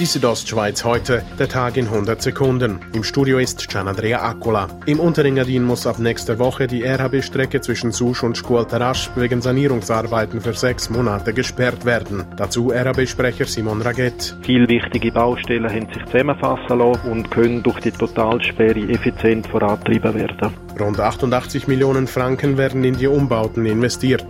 Die 0.00 0.06
Südostschweiz 0.06 0.82
heute, 0.82 1.22
der 1.38 1.46
Tag 1.46 1.76
in 1.76 1.84
100 1.84 2.22
Sekunden. 2.22 2.80
Im 2.94 3.04
Studio 3.04 3.36
ist 3.36 3.68
Gianandrea 3.68 4.22
Accola. 4.22 4.66
Im 4.86 4.98
Unterengadin 4.98 5.62
muss 5.62 5.86
ab 5.86 5.98
nächster 5.98 6.38
Woche 6.38 6.66
die 6.66 6.82
RHB-Strecke 6.82 7.60
zwischen 7.60 7.92
Susch 7.92 8.22
und 8.22 8.34
Scuolterasch 8.34 9.10
wegen 9.16 9.42
Sanierungsarbeiten 9.42 10.40
für 10.40 10.54
sechs 10.54 10.88
Monate 10.88 11.34
gesperrt 11.34 11.84
werden. 11.84 12.24
Dazu 12.38 12.70
RHB-Sprecher 12.70 13.44
Simon 13.44 13.82
Raget. 13.82 14.38
Viele 14.40 14.66
wichtige 14.70 15.12
Baustellen 15.12 15.68
haben 15.68 15.92
sich 15.92 16.02
zusammenfassen 16.06 16.78
lassen 16.78 17.10
und 17.12 17.30
können 17.30 17.62
durch 17.62 17.80
die 17.80 17.90
Totalsperre 17.90 18.88
effizient 18.88 19.48
vorantrieben 19.48 20.14
werden. 20.14 20.54
Rund 20.78 21.00
88 21.00 21.66
Millionen 21.68 22.06
Franken 22.06 22.58
werden 22.58 22.84
in 22.84 22.96
die 22.96 23.06
Umbauten 23.06 23.66
investiert. 23.66 24.24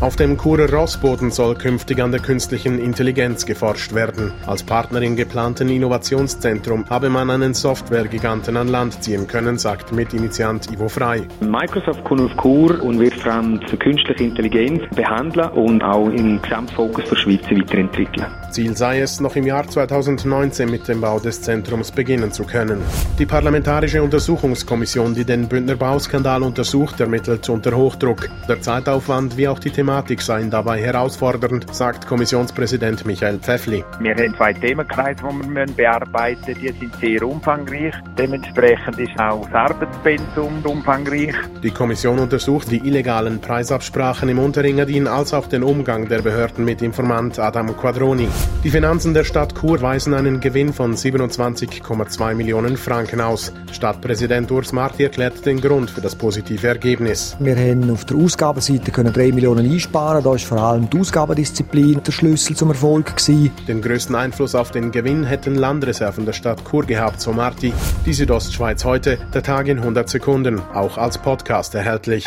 Auf 0.00 0.16
dem 0.16 0.36
Churer 0.38 0.70
Rossboden 0.70 1.30
soll 1.30 1.54
künftig 1.54 2.02
an 2.02 2.10
der 2.10 2.20
künstlichen 2.20 2.78
Intelligenz 2.78 3.46
geforscht 3.46 3.94
werden. 3.94 4.32
Als 4.46 4.62
Partner 4.62 5.02
im 5.02 5.16
geplanten 5.16 5.68
Innovationszentrum 5.68 6.84
habe 6.90 7.08
man 7.10 7.30
einen 7.30 7.54
Softwaregiganten 7.54 8.56
an 8.56 8.68
Land 8.68 9.02
ziehen 9.02 9.26
können, 9.26 9.58
sagt 9.58 9.92
Mitinitiant 9.92 10.70
Ivo 10.72 10.88
Frei. 10.88 11.22
Microsoft 11.40 12.04
kommt 12.04 12.22
auf 12.22 12.36
Chur 12.42 12.82
und 12.82 12.98
wird 12.98 13.14
vor 13.14 13.32
allem 13.32 13.60
künstliche 13.78 14.24
Intelligenz 14.24 14.82
behandeln 14.94 15.50
und 15.50 15.82
auch 15.82 16.08
im 16.08 16.40
Gesamtfokus 16.42 17.04
der 17.08 17.16
Schweiz 17.16 17.42
weiterentwickeln. 17.50 18.26
Ziel 18.54 18.76
sei 18.76 19.00
es, 19.00 19.18
noch 19.18 19.34
im 19.34 19.46
Jahr 19.46 19.66
2019 19.66 20.70
mit 20.70 20.86
dem 20.86 21.00
Bau 21.00 21.18
des 21.18 21.42
Zentrums 21.42 21.90
beginnen 21.90 22.30
zu 22.30 22.44
können. 22.44 22.80
Die 23.18 23.26
Parlamentarische 23.26 24.00
Untersuchungskommission, 24.00 25.12
die 25.12 25.24
den 25.24 25.48
Bündner 25.48 25.74
Bauskandal 25.74 26.44
untersucht, 26.44 27.00
ermittelt 27.00 27.48
unter 27.48 27.76
Hochdruck. 27.76 28.28
Der 28.48 28.60
Zeitaufwand 28.60 29.36
wie 29.36 29.48
auch 29.48 29.58
die 29.58 29.70
Thematik 29.70 30.22
seien 30.22 30.50
dabei 30.50 30.80
herausfordernd, 30.80 31.74
sagt 31.74 32.06
Kommissionspräsident 32.06 33.04
Michael 33.04 33.40
Pfeffli. 33.40 33.82
Wir 33.98 34.14
haben 34.14 34.36
zwei 34.36 34.52
Themenkreise, 34.52 35.22
die 35.24 35.50
wir 35.50 35.66
bearbeiten 35.66 36.46
müssen. 36.46 36.60
Die 36.60 36.78
sind 36.78 36.94
sehr 37.00 37.22
umfangreich. 37.26 37.94
Dementsprechend 38.16 39.00
ist 39.00 39.18
auch 39.18 39.44
das 39.46 39.54
Arbeitspensum 39.54 40.64
umfangreich. 40.64 41.34
Die 41.60 41.72
Kommission 41.72 42.20
untersucht 42.20 42.70
die 42.70 42.86
illegalen 42.86 43.40
Preisabsprachen 43.40 44.28
im 44.28 44.38
Unterengadin 44.38 45.08
als 45.08 45.34
auch 45.34 45.48
den 45.48 45.64
Umgang 45.64 46.08
der 46.08 46.22
Behörden 46.22 46.64
mit 46.64 46.82
Informant 46.82 47.40
Adam 47.40 47.76
Quadroni. 47.76 48.28
Die 48.64 48.70
Finanzen 48.70 49.12
der 49.12 49.24
Stadt 49.24 49.54
Chur 49.54 49.82
weisen 49.82 50.14
einen 50.14 50.40
Gewinn 50.40 50.72
von 50.72 50.94
27,2 50.94 52.34
Millionen 52.34 52.78
Franken 52.78 53.20
aus. 53.20 53.52
Stadtpräsident 53.70 54.50
Urs 54.50 54.72
Marti 54.72 55.02
erklärt 55.02 55.44
den 55.44 55.60
Grund 55.60 55.90
für 55.90 56.00
das 56.00 56.16
positive 56.16 56.66
Ergebnis. 56.66 57.36
Wir 57.40 57.56
haben 57.56 57.90
auf 57.90 58.06
der 58.06 58.16
Ausgabenseite 58.16 58.90
können 58.90 59.12
3 59.12 59.32
Millionen 59.32 59.70
einsparen. 59.70 60.24
Da 60.24 60.34
ist 60.34 60.46
vor 60.46 60.62
allem 60.62 60.88
die 60.88 60.98
Ausgabendisziplin 60.98 62.02
der 62.02 62.12
Schlüssel 62.12 62.56
zum 62.56 62.70
Erfolg 62.70 63.14
gewesen. 63.14 63.50
Den 63.68 63.82
größten 63.82 64.14
Einfluss 64.14 64.54
auf 64.54 64.70
den 64.70 64.92
Gewinn 64.92 65.24
hätten 65.24 65.56
Landreserven 65.56 66.24
der 66.24 66.32
Stadt 66.32 66.62
Chur 66.64 66.86
gehabt, 66.86 67.20
so 67.20 67.34
Marti. 67.34 67.74
Die 68.06 68.14
Südostschweiz 68.14 68.82
heute, 68.86 69.18
der 69.34 69.42
Tag 69.42 69.68
in 69.68 69.80
100 69.80 70.08
Sekunden, 70.08 70.62
auch 70.72 70.96
als 70.96 71.18
Podcast 71.18 71.74
erhältlich. 71.74 72.24